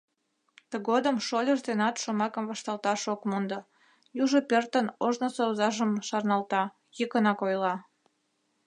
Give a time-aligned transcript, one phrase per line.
[0.69, 3.59] Тыгодым шольыж денат шомакым вашталташ ок мондо,
[4.21, 6.63] южо пӧртын ожнысо озажым шарналта,
[6.97, 7.73] йӱкынак ойла: